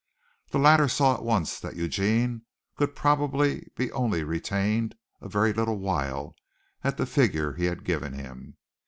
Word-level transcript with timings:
The 0.49 0.57
latter 0.57 0.87
saw 0.87 1.13
at 1.13 1.23
once 1.23 1.59
that 1.59 1.75
Eugene 1.75 2.41
could 2.75 2.95
probably 2.95 3.67
only 3.93 4.21
be 4.21 4.23
retained 4.23 4.95
a 5.21 5.29
very 5.29 5.53
little 5.53 5.77
while 5.77 6.35
at 6.83 6.97
the 6.97 7.05
figure 7.05 7.53
he 7.53 7.65
had 7.65 7.83
given 7.85 8.13
him. 8.13 8.57